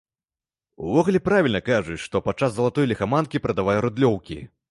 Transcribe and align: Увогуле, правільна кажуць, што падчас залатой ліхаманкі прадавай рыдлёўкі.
Увогуле, 0.87 1.19
правільна 1.27 1.61
кажуць, 1.67 1.99
што 2.05 2.23
падчас 2.29 2.57
залатой 2.57 2.89
ліхаманкі 2.95 3.43
прадавай 3.47 3.77
рыдлёўкі. 3.89 4.41